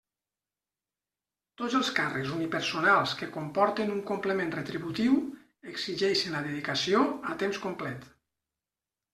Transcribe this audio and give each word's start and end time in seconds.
Tots 1.61 1.75
els 1.79 1.91
càrrecs 1.99 2.31
unipersonals 2.37 3.13
que 3.21 3.29
comporten 3.37 3.93
un 3.97 4.01
complement 4.13 4.51
retributiu 4.57 5.21
exigeixen 5.75 6.37
la 6.39 6.45
dedicació 6.51 7.07
a 7.35 7.37
temps 7.45 7.65
complet. 7.69 8.11